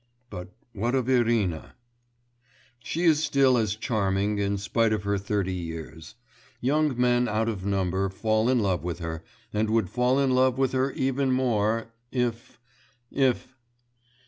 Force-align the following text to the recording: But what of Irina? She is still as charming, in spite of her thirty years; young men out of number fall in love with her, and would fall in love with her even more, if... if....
But 0.31 0.49
what 0.73 0.95
of 0.95 1.07
Irina? 1.07 1.75
She 2.79 3.03
is 3.03 3.23
still 3.23 3.55
as 3.55 3.75
charming, 3.75 4.39
in 4.39 4.57
spite 4.57 4.93
of 4.93 5.03
her 5.03 5.19
thirty 5.19 5.53
years; 5.53 6.15
young 6.59 6.99
men 6.99 7.27
out 7.27 7.47
of 7.47 7.67
number 7.67 8.09
fall 8.09 8.49
in 8.49 8.57
love 8.61 8.83
with 8.83 8.97
her, 8.97 9.23
and 9.53 9.69
would 9.69 9.91
fall 9.91 10.17
in 10.19 10.31
love 10.31 10.57
with 10.57 10.71
her 10.71 10.91
even 10.93 11.31
more, 11.31 11.93
if... 12.11 12.57
if.... 13.11 13.53